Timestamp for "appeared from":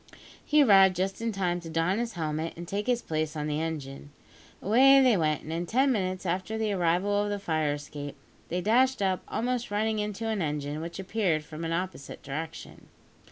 10.97-11.63